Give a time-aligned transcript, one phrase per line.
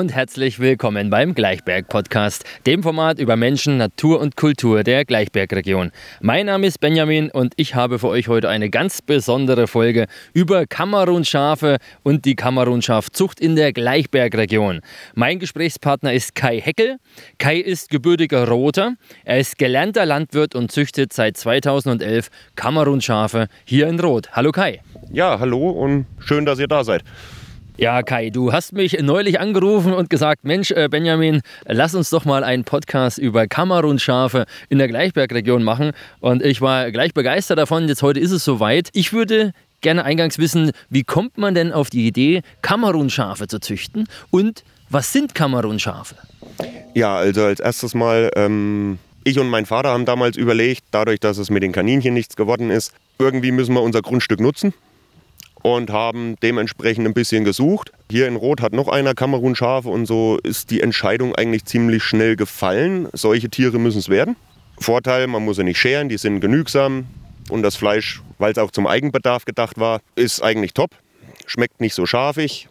[0.00, 5.92] Und herzlich willkommen beim Gleichberg Podcast, dem Format über Menschen, Natur und Kultur der Gleichbergregion.
[6.22, 10.64] Mein Name ist Benjamin und ich habe für euch heute eine ganz besondere Folge über
[10.64, 14.80] Kamerunschafe und die Kamerunschafzucht in der Gleichbergregion.
[15.14, 16.96] Mein Gesprächspartner ist Kai Heckel.
[17.36, 18.94] Kai ist gebürtiger Roter.
[19.26, 24.30] Er ist gelernter Landwirt und züchtet seit 2011 Kamerunschafe hier in Rot.
[24.32, 24.80] Hallo Kai.
[25.12, 27.04] Ja, hallo und schön, dass ihr da seid.
[27.80, 32.26] Ja, Kai, du hast mich neulich angerufen und gesagt, Mensch, äh, Benjamin, lass uns doch
[32.26, 35.92] mal einen Podcast über Kamerunschafe in der Gleichbergregion machen.
[36.20, 37.88] Und ich war gleich begeistert davon.
[37.88, 38.90] Jetzt heute ist es soweit.
[38.92, 44.06] Ich würde gerne eingangs wissen, wie kommt man denn auf die Idee, Kamerunschafe zu züchten?
[44.30, 46.16] Und was sind Kamerunschafe?
[46.92, 51.38] Ja, also als erstes mal, ähm, ich und mein Vater haben damals überlegt, dadurch, dass
[51.38, 54.74] es mit den Kaninchen nichts geworden ist, irgendwie müssen wir unser Grundstück nutzen
[55.62, 57.92] und haben dementsprechend ein bisschen gesucht.
[58.10, 62.36] Hier in Rot hat noch einer Kamerunschafe und so ist die Entscheidung eigentlich ziemlich schnell
[62.36, 63.08] gefallen.
[63.12, 64.36] Solche Tiere müssen es werden.
[64.78, 67.06] Vorteil, man muss sie nicht scheren, die sind genügsam
[67.50, 70.90] und das Fleisch, weil es auch zum Eigenbedarf gedacht war, ist eigentlich top.
[71.46, 72.68] Schmeckt nicht so scharfig,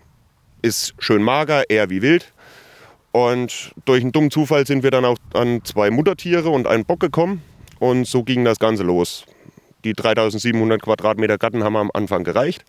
[0.61, 2.33] ist schön mager, eher wie wild.
[3.11, 6.99] Und durch einen dummen Zufall sind wir dann auch an zwei Muttertiere und einen Bock
[6.99, 7.41] gekommen.
[7.79, 9.25] Und so ging das Ganze los
[9.83, 12.65] die 3700 Quadratmeter Garten haben am Anfang gereicht.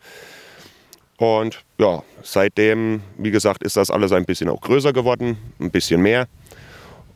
[1.16, 6.00] Und ja, seitdem, wie gesagt, ist das alles ein bisschen auch größer geworden, ein bisschen
[6.00, 6.28] mehr.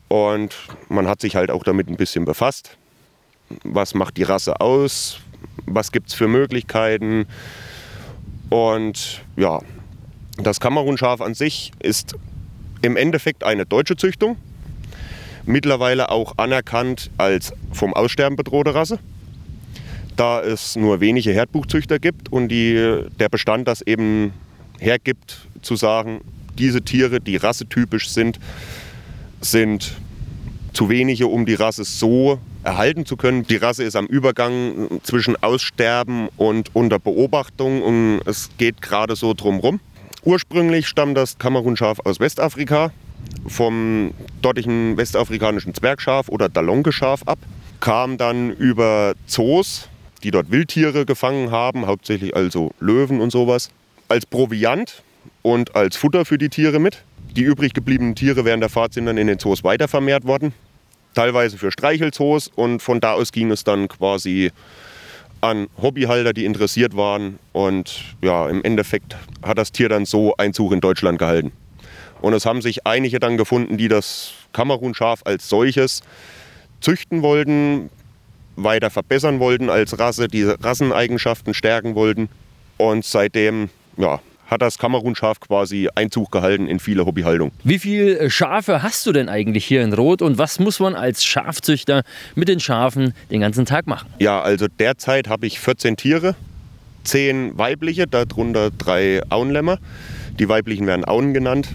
[0.09, 0.55] Und
[0.89, 2.77] man hat sich halt auch damit ein bisschen befasst.
[3.63, 5.21] Was macht die Rasse aus?
[5.65, 7.27] Was gibt es für Möglichkeiten?
[8.51, 9.61] Und ja,
[10.37, 12.15] das Kamerunschaf an sich ist
[12.83, 14.37] im Endeffekt eine deutsche Züchtung.
[15.47, 18.99] Mittlerweile auch anerkannt als vom Aussterben bedrohte Rasse
[20.17, 24.33] da es nur wenige Herdbuchzüchter gibt und die, der Bestand das eben
[24.79, 26.21] hergibt, zu sagen,
[26.59, 28.39] diese Tiere, die rassetypisch sind,
[29.41, 29.95] sind
[30.73, 33.47] zu wenige, um die Rasse so erhalten zu können.
[33.47, 39.35] Die Rasse ist am Übergang zwischen Aussterben und unter Beobachtung und es geht gerade so
[39.35, 39.81] drumherum.
[40.25, 42.93] Ursprünglich stammt das Kamerunschaf aus Westafrika,
[43.47, 47.39] vom dortigen westafrikanischen Zwergschaf oder Dalongeschaf ab,
[47.81, 49.89] kam dann über Zoos
[50.25, 53.71] die dort Wildtiere gefangen haben, hauptsächlich also Löwen und sowas,
[54.09, 55.03] als Proviant
[55.43, 57.03] und als Futter für die Tiere mit.
[57.37, 60.55] Die übrig gebliebenen Tiere während der Fahrt sind dann in den Zoos weitervermehrt worden,
[61.15, 64.51] teilweise für Streichelzoos und von da aus ging es dann quasi
[65.41, 70.73] an Hobbyhalter, die interessiert waren und ja, im Endeffekt hat das Tier dann so Einzug
[70.73, 71.53] in Deutschland gehalten.
[72.23, 76.03] Und es haben sich einige dann gefunden, die das Kamerunschaf als solches
[76.81, 77.91] züchten wollten,
[78.57, 82.29] weiter verbessern wollten als Rasse, diese Rasseneigenschaften stärken wollten.
[82.77, 87.53] Und seitdem ja, hat das Kamerunschaf quasi Einzug gehalten in viele Hobbyhaltung.
[87.63, 91.25] Wie viele Schafe hast du denn eigentlich hier in Rot und was muss man als
[91.25, 92.03] Schafzüchter
[92.35, 94.09] mit den Schafen den ganzen Tag machen?
[94.19, 96.35] Ja, also derzeit habe ich 14 Tiere,
[97.05, 99.79] 10 weibliche, darunter drei Auenlämmer.
[100.39, 101.69] Die weiblichen werden Auen genannt.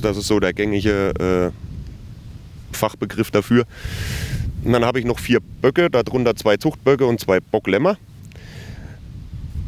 [0.00, 3.64] Das ist so der gängige äh, Fachbegriff dafür.
[4.64, 7.96] Und dann habe ich noch vier Böcke, darunter zwei Zuchtböcke und zwei Bocklämmer.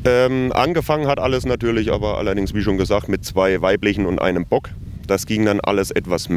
[0.04, 4.44] Ähm, angefangen hat alles natürlich aber allerdings, wie schon gesagt, mit zwei weiblichen und einem
[4.44, 4.68] Bock.
[5.06, 6.28] Das ging dann alles etwas,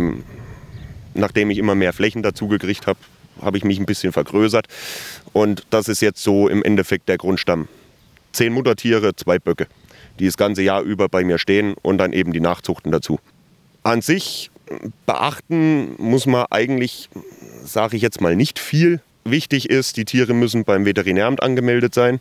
[1.14, 3.00] nachdem ich immer mehr Flächen dazu gekriegt habe,
[3.42, 4.68] habe ich mich ein bisschen vergrößert.
[5.34, 7.68] Und das ist jetzt so im Endeffekt der Grundstamm.
[8.32, 9.68] Zehn Muttertiere, zwei Böcke,
[10.20, 13.20] die das ganze Jahr über bei mir stehen und dann eben die Nachzuchten dazu.
[13.84, 14.50] An sich
[15.06, 17.10] beachten muss man eigentlich
[17.68, 19.02] sage ich jetzt mal nicht viel.
[19.24, 22.20] Wichtig ist, die Tiere müssen beim Veterinäramt angemeldet sein,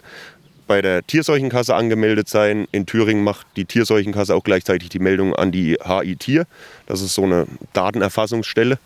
[0.66, 2.66] bei der Tierseuchenkasse angemeldet sein.
[2.72, 6.46] In Thüringen macht die Tierseuchenkasse auch gleichzeitig die Meldung an die HI Tier.
[6.86, 8.78] Das ist so eine Datenerfassungsstelle.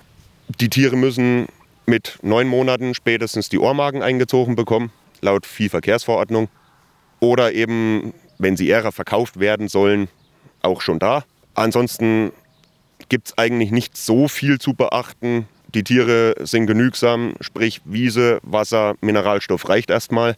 [0.61, 1.47] Die Tiere müssen
[1.87, 4.93] mit neun Monaten spätestens die Ohrmarken eingezogen bekommen,
[5.23, 6.49] laut Viehverkehrsverordnung.
[7.21, 10.09] Oder eben, wenn sie eher verkauft werden sollen,
[10.63, 11.25] auch schon da.
[11.55, 12.33] Ansonsten
[13.11, 15.47] gibt es eigentlich nicht so viel zu beachten.
[15.75, 20.37] Die Tiere sind genügsam, sprich Wiese, Wasser, Mineralstoff reicht erstmal.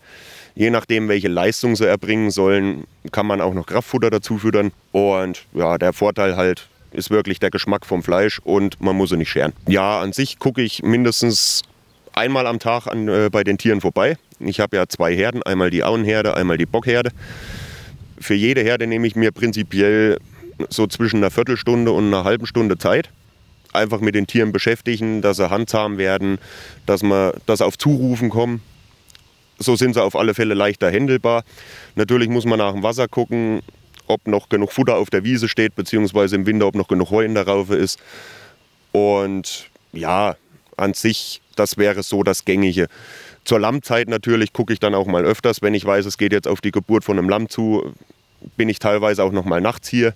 [0.55, 4.73] Je nachdem, welche Leistung sie erbringen sollen, kann man auch noch Kraftfutter dazu füttern.
[4.91, 9.17] Und ja, der Vorteil halt ist wirklich der Geschmack vom Fleisch und man muss sie
[9.17, 9.53] nicht scheren.
[9.67, 11.63] Ja, an sich gucke ich mindestens
[12.13, 14.19] einmal am Tag an, äh, bei den Tieren vorbei.
[14.41, 17.11] Ich habe ja zwei Herden, einmal die Auenherde, einmal die Bockherde.
[18.19, 20.19] Für jede Herde nehme ich mir prinzipiell
[20.71, 23.11] so zwischen einer Viertelstunde und einer halben Stunde Zeit
[23.73, 26.39] einfach mit den Tieren beschäftigen, dass sie handsam werden,
[26.87, 28.63] dass man das auf Zurufen kommen.
[29.59, 31.45] So sind sie auf alle Fälle leichter händelbar.
[31.95, 33.63] Natürlich muss man nach dem Wasser gucken,
[34.07, 37.25] ob noch genug Futter auf der Wiese steht, beziehungsweise im Winter, ob noch genug Heu
[37.25, 37.99] in der Raufe ist.
[38.91, 40.37] Und ja,
[40.77, 42.89] an sich, das wäre so das Gängige.
[43.45, 46.49] Zur Lammzeit natürlich gucke ich dann auch mal öfters, wenn ich weiß, es geht jetzt
[46.49, 47.95] auf die Geburt von einem Lamm zu,
[48.57, 50.15] bin ich teilweise auch noch mal nachts hier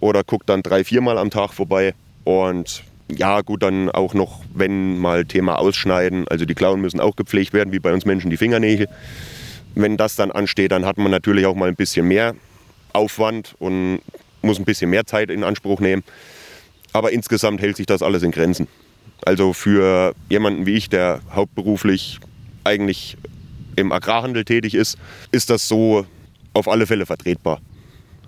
[0.00, 1.94] oder gucke dann drei, viermal am Tag vorbei.
[2.24, 7.16] Und ja, gut, dann auch noch, wenn mal Thema Ausschneiden, also die Klauen müssen auch
[7.16, 8.88] gepflegt werden, wie bei uns Menschen die Fingernägel.
[9.74, 12.34] Wenn das dann ansteht, dann hat man natürlich auch mal ein bisschen mehr
[12.92, 14.00] Aufwand und
[14.42, 16.02] muss ein bisschen mehr Zeit in Anspruch nehmen.
[16.92, 18.68] Aber insgesamt hält sich das alles in Grenzen.
[19.24, 22.20] Also für jemanden wie ich, der hauptberuflich
[22.64, 23.16] eigentlich
[23.76, 24.98] im Agrarhandel tätig ist,
[25.30, 26.06] ist das so
[26.54, 27.60] auf alle Fälle vertretbar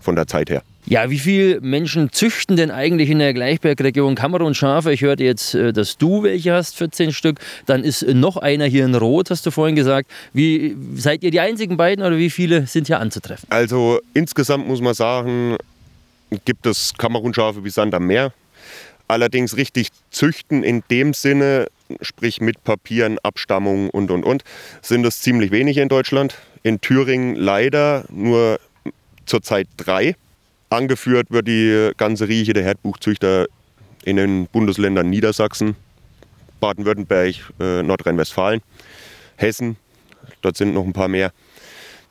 [0.01, 0.63] von der Zeit her.
[0.87, 4.91] Ja, wie viele Menschen züchten denn eigentlich in der Gleichbergregion Kamerun Schafe?
[4.91, 7.41] Ich hörte jetzt, äh, dass du welche hast, 14 Stück.
[7.67, 10.11] Dann ist noch einer hier in Rot, hast du vorhin gesagt.
[10.33, 13.47] Wie, seid ihr die einzigen beiden oder wie viele sind hier anzutreffen?
[13.51, 15.59] Also insgesamt muss man sagen,
[16.47, 18.33] gibt es Kamerunschafe wie Sand am Meer.
[19.09, 21.67] Allerdings richtig züchten in dem Sinne,
[22.03, 24.43] sprich mit Papieren, Abstammung und und und,
[24.83, 26.37] sind es ziemlich wenige in Deutschland.
[26.63, 28.59] In Thüringen leider nur
[29.29, 30.17] zurzeit drei.
[30.71, 33.47] Angeführt wird die ganze Rieche der Herdbuchzüchter
[34.05, 35.77] in den Bundesländern Niedersachsen,
[36.61, 38.61] Baden-Württemberg, äh, Nordrhein-Westfalen,
[39.37, 39.77] Hessen.
[40.43, 41.33] Dort sind noch ein paar mehr.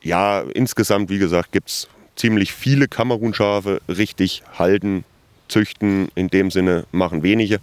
[0.02, 3.80] Ja, insgesamt, wie gesagt, gibt es ziemlich viele Kamerunschafe.
[3.88, 5.04] Richtig halten,
[5.48, 7.58] züchten, in dem Sinne machen wenige.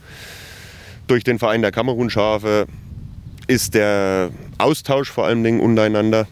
[1.08, 2.68] Durch den Verein der Kamerunschafe
[3.48, 6.28] ist der Austausch vor allen Dingen untereinander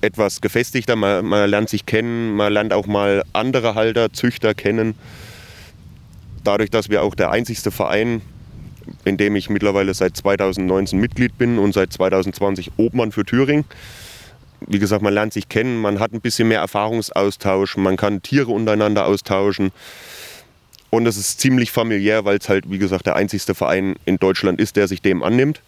[0.00, 0.96] etwas gefestigter.
[0.96, 4.94] Man, man, lernt sich kennen, man lernt auch mal andere Halter, Züchter kennen.
[6.44, 8.22] Dadurch, dass wir auch der einzigste Verein,
[9.04, 13.64] in dem ich mittlerweile seit 2019 Mitglied bin und seit 2020 Obmann für Thüringen.
[14.66, 18.50] Wie gesagt, man lernt sich kennen, man hat ein bisschen mehr Erfahrungsaustausch, man kann Tiere
[18.50, 19.70] untereinander austauschen.
[20.90, 24.60] Und es ist ziemlich familiär, weil es halt, wie gesagt, der einzigste Verein in Deutschland
[24.60, 25.60] ist, der sich dem annimmt.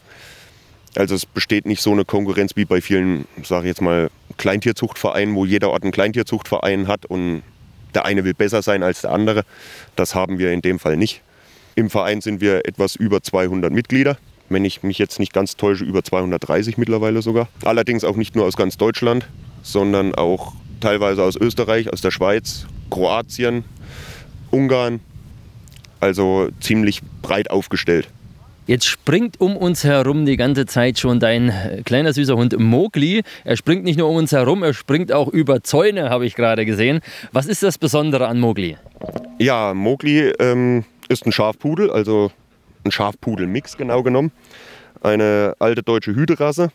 [0.96, 5.34] Also es besteht nicht so eine Konkurrenz wie bei vielen, sage ich jetzt mal, Kleintierzuchtvereinen,
[5.34, 7.42] wo jeder Ort einen Kleintierzuchtverein hat und
[7.94, 9.44] der eine will besser sein als der andere.
[9.96, 11.22] Das haben wir in dem Fall nicht.
[11.74, 14.18] Im Verein sind wir etwas über 200 Mitglieder.
[14.48, 17.48] Wenn ich mich jetzt nicht ganz täusche, über 230 mittlerweile sogar.
[17.64, 19.28] Allerdings auch nicht nur aus ganz Deutschland,
[19.62, 23.64] sondern auch teilweise aus Österreich, aus der Schweiz, Kroatien,
[24.50, 25.00] Ungarn.
[26.00, 28.08] Also ziemlich breit aufgestellt.
[28.70, 33.22] Jetzt springt um uns herum die ganze Zeit schon dein äh, kleiner süßer Hund Mogli.
[33.42, 36.64] Er springt nicht nur um uns herum, er springt auch über Zäune, habe ich gerade
[36.64, 37.00] gesehen.
[37.32, 38.76] Was ist das Besondere an Mogli?
[39.40, 42.30] Ja, Mogli ähm, ist ein Schafpudel, also
[42.84, 44.30] ein Schafpudel-Mix genau genommen.
[45.02, 46.70] Eine alte deutsche Hüterasse.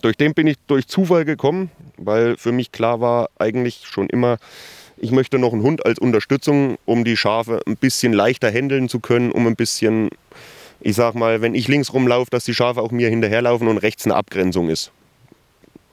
[0.00, 4.38] Durch den bin ich durch Zufall gekommen, weil für mich klar war, eigentlich schon immer,
[4.96, 8.98] ich möchte noch einen Hund als Unterstützung, um die Schafe ein bisschen leichter handeln zu
[8.98, 10.08] können, um ein bisschen
[10.80, 14.04] ich sag mal, wenn ich links rumlaufe, dass die Schafe auch mir hinterherlaufen und rechts
[14.04, 14.90] eine Abgrenzung ist.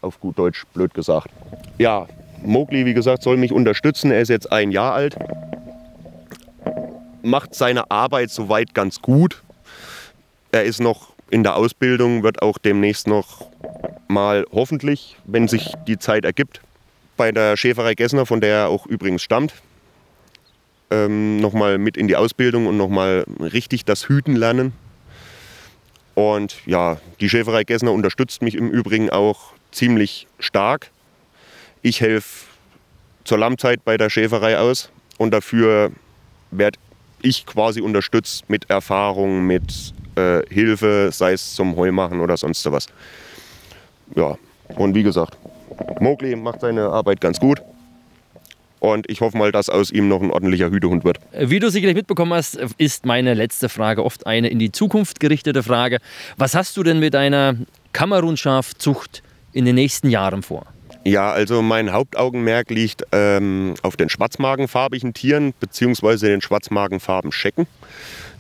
[0.02, 1.30] Auf gut Deutsch, blöd gesagt.
[1.78, 2.08] Ja,
[2.44, 4.12] Mowgli, wie gesagt, soll mich unterstützen.
[4.12, 5.16] Er ist jetzt ein Jahr alt.
[7.22, 9.44] Macht seine Arbeit soweit ganz gut.
[10.52, 13.46] Er ist noch in der Ausbildung, wird auch demnächst noch
[14.08, 16.62] mal hoffentlich, wenn sich die Zeit ergibt,
[17.16, 19.54] bei der Schäferei Gessner, von der er auch übrigens stammt,
[20.92, 24.74] ähm, nochmal mit in die Ausbildung und nochmal richtig das Hüten lernen.
[26.14, 30.92] Und ja, die Schäferei Gessner unterstützt mich im Übrigen auch ziemlich stark.
[31.82, 32.48] Ich helfe
[33.24, 35.92] zur Lammzeit bei der Schäferei aus und dafür
[36.52, 36.78] werde
[37.22, 42.88] ich quasi unterstützt mit Erfahrung, mit äh, Hilfe, sei es zum Heumachen oder sonst was.
[44.16, 44.38] Ja,
[44.76, 45.38] und wie gesagt,
[46.00, 47.62] Mowgli macht seine Arbeit ganz gut.
[48.82, 51.20] Und ich hoffe mal, dass aus ihm noch ein ordentlicher Hütehund wird.
[51.40, 55.62] Wie du sicherlich mitbekommen hast, ist meine letzte Frage oft eine in die Zukunft gerichtete
[55.62, 56.00] Frage.
[56.36, 57.56] Was hast du denn mit deiner
[57.94, 59.22] Kamerunschafzucht
[59.54, 60.66] in den nächsten Jahren vor?
[61.04, 66.30] Ja, also mein Hauptaugenmerk liegt ähm, auf den schwarzmagenfarbigen Tieren bzw.
[66.30, 67.68] den schwarzmagenfarben Schecken.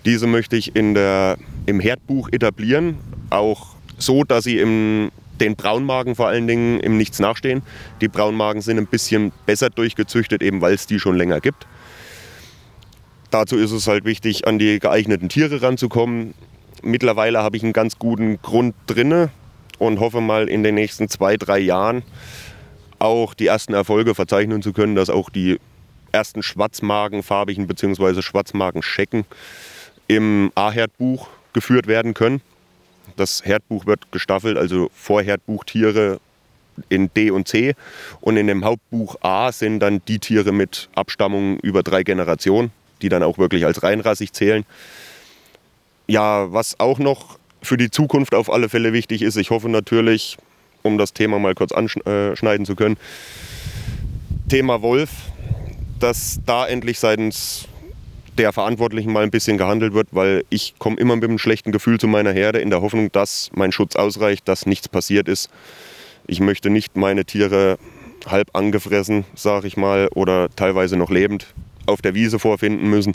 [0.06, 2.98] Diese möchte ich in der, im Herdbuch etablieren,
[3.30, 7.64] auch so, dass sie im den Braunmagen vor allen Dingen im Nichts nachstehen.
[8.00, 11.68] Die Braunmagen sind ein bisschen besser durchgezüchtet, eben weil es die schon länger gibt.
[13.32, 16.34] Dazu ist es halt wichtig, an die geeigneten Tiere ranzukommen.
[16.84, 19.30] Mittlerweile habe ich einen ganz guten Grund drinne
[19.80, 22.04] und hoffe mal in den nächsten zwei, drei Jahren
[23.00, 25.60] auch die ersten Erfolge verzeichnen zu können, dass auch die
[26.12, 28.22] ersten schwarzmagenfarbigen bzw.
[28.22, 29.26] Schwarzmagenschecken
[30.08, 32.42] im A-Herdbuch geführt werden können.
[33.16, 36.20] Das Herdbuch wird gestaffelt, also Vorherdbuchtiere
[36.90, 37.76] in D und C.
[38.22, 43.10] Und in dem Hauptbuch A sind dann die Tiere mit Abstammung über drei Generationen, die
[43.10, 44.66] dann auch wirklich als reinrassig zählen.
[46.08, 50.38] Ja, was auch noch für die Zukunft auf alle Fälle wichtig ist, ich hoffe natürlich,
[50.82, 52.98] um das Thema mal kurz anschneiden zu können,
[54.50, 55.12] Thema Wolf,
[56.00, 57.68] dass da endlich seitens
[58.38, 62.00] der Verantwortlichen mal ein bisschen gehandelt wird, weil ich komme immer mit einem schlechten Gefühl
[62.00, 65.50] zu meiner Herde in der Hoffnung, dass mein Schutz ausreicht, dass nichts passiert ist.
[66.28, 67.78] Ich möchte nicht meine Tiere
[68.26, 71.48] halb angefressen, sage ich mal, oder teilweise noch lebend
[71.88, 73.14] auf der Wiese vorfinden müssen.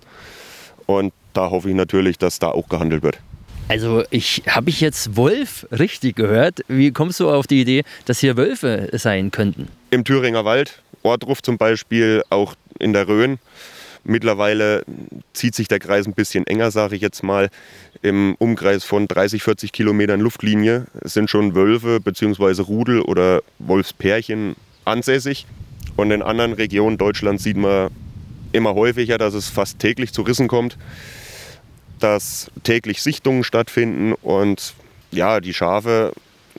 [0.87, 3.19] Und da hoffe ich natürlich, dass da auch gehandelt wird.
[3.69, 6.61] Also ich habe ich jetzt Wolf richtig gehört?
[6.69, 9.69] Wie kommst du auf die Idee, dass hier Wölfe sein könnten?
[9.91, 13.39] Im Thüringer Wald, Ortruf zum Beispiel, auch in der Rhön.
[14.07, 14.85] Mittlerweile
[15.33, 17.49] zieht sich der Kreis ein bisschen enger, sage ich jetzt mal.
[18.03, 22.63] Im Umkreis von 30, 40 Kilometern Luftlinie sind schon Wölfe bzw.
[22.63, 25.47] Rudel oder Wolfspärchen ansässig.
[25.97, 27.91] Und in anderen Regionen Deutschlands sieht man
[28.53, 30.77] immer häufiger, dass es fast täglich zu Rissen kommt
[31.99, 34.75] dass täglich Sichtungen stattfinden und
[35.11, 36.13] ja, die Schafe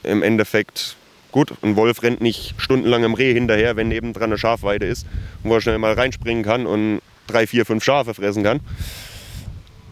[0.04, 0.96] im Endeffekt,
[1.32, 5.06] gut, ein Wolf rennt nicht stundenlang im Reh hinterher, wenn nebendran eine Schafweide ist,
[5.44, 8.60] wo er schnell mal reinspringen kann und drei, vier, fünf Schafe fressen kann.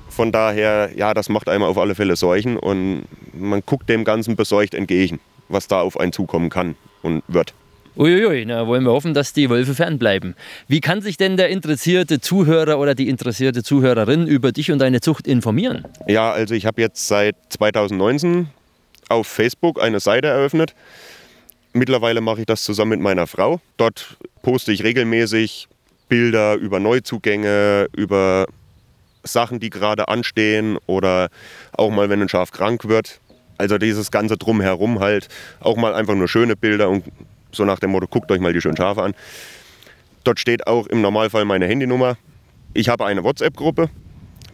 [0.10, 4.36] Von daher, ja, das macht einem auf alle Fälle Seuchen und man guckt dem Ganzen
[4.36, 7.54] besorgt entgegen, was da auf einen zukommen kann und wird.
[7.98, 10.36] Uiuiui, na wollen wir hoffen, dass die Wölfe fernbleiben.
[10.68, 15.00] Wie kann sich denn der interessierte Zuhörer oder die interessierte Zuhörerin über dich und deine
[15.00, 15.86] Zucht informieren?
[16.06, 18.48] Ja, also ich habe jetzt seit 2019
[19.08, 20.76] auf Facebook eine Seite eröffnet.
[21.72, 23.62] Mittlerweile mache ich das zusammen mit meiner Frau.
[23.78, 25.68] Dort poste ich regelmäßig
[26.08, 28.48] Bilder über Neuzugänge, über
[29.24, 31.30] Sachen, die gerade anstehen oder
[31.74, 33.20] auch mal, wenn ein Schaf krank wird.
[33.58, 35.28] Also dieses ganze Drumherum halt.
[35.60, 37.06] Auch mal einfach nur schöne Bilder und
[37.52, 39.14] so nach dem Motto, guckt euch mal die schönen Schafe an.
[40.24, 42.18] Dort steht auch im Normalfall meine Handynummer.
[42.74, 43.90] Ich habe eine WhatsApp-Gruppe.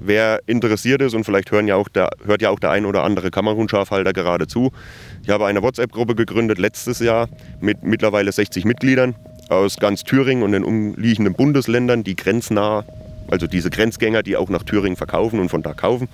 [0.04, 3.04] Wer interessiert ist und vielleicht hören ja auch der, hört ja auch der ein oder
[3.04, 4.72] andere Kamerun-Schafhalter gerade zu.
[5.24, 7.30] Ich habe eine WhatsApp-Gruppe gegründet letztes Jahr
[7.60, 9.16] mit mittlerweile 60 Mitgliedern
[9.52, 12.86] aus ganz Thüringen und den umliegenden Bundesländern, die grenznah,
[13.30, 16.08] also diese Grenzgänger, die auch nach Thüringen verkaufen und von da kaufen.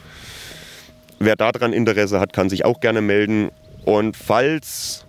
[1.20, 3.50] Wer daran Interesse hat, kann sich auch gerne melden.
[3.86, 5.06] Und falls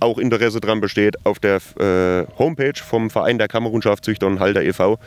[0.00, 4.98] auch Interesse daran besteht, auf der äh, Homepage vom Verein der Kamerunschafzüchter und Halter e.V.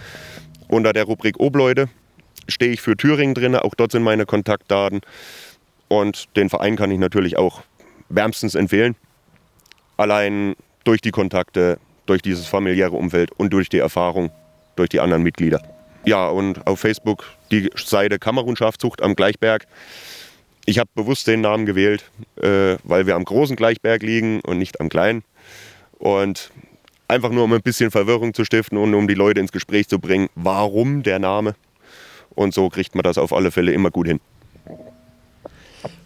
[0.67, 1.89] unter der Rubrik Obleute
[2.47, 3.55] stehe ich für Thüringen drin.
[3.55, 5.01] Auch dort sind meine Kontaktdaten.
[5.87, 7.61] Und den Verein kann ich natürlich auch
[8.09, 8.95] wärmstens empfehlen.
[9.97, 14.31] Allein durch die Kontakte, durch dieses familiäre Umfeld und durch die Erfahrung
[14.75, 15.61] durch die anderen Mitglieder.
[16.05, 19.67] Ja, und auf Facebook die Seite Kamerunschafzucht am Gleichberg.
[20.65, 22.09] Ich habe bewusst den Namen gewählt,
[22.41, 25.23] äh, weil wir am großen Gleichberg liegen und nicht am kleinen.
[25.99, 26.51] Und
[27.07, 29.99] einfach nur, um ein bisschen Verwirrung zu stiften und um die Leute ins Gespräch zu
[29.99, 31.55] bringen, warum der Name.
[32.35, 34.19] Und so kriegt man das auf alle Fälle immer gut hin.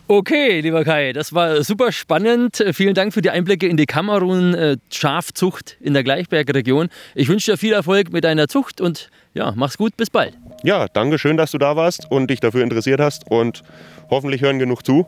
[0.10, 2.64] Okay, lieber Kai, das war super spannend.
[2.72, 6.88] Vielen Dank für die Einblicke in die Kamerun-Schafzucht in der Gleichbergregion.
[7.14, 10.34] Ich wünsche dir viel Erfolg mit deiner Zucht und ja, mach's gut, bis bald.
[10.64, 13.64] Ja, danke schön, dass du da warst und dich dafür interessiert hast und
[14.10, 15.06] hoffentlich hören genug zu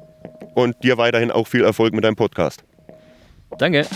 [0.54, 2.66] und dir weiterhin auch viel Erfolg mit deinem Podcast.
[3.58, 3.88] Danke.